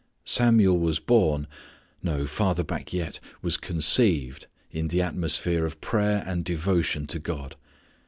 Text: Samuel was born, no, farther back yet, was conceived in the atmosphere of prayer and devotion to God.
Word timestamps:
Samuel 0.25 0.79
was 0.79 0.97
born, 0.97 1.45
no, 2.01 2.25
farther 2.25 2.63
back 2.63 2.91
yet, 2.91 3.19
was 3.43 3.55
conceived 3.55 4.47
in 4.71 4.87
the 4.87 4.99
atmosphere 4.99 5.63
of 5.63 5.79
prayer 5.79 6.23
and 6.25 6.43
devotion 6.43 7.05
to 7.05 7.19
God. 7.19 7.55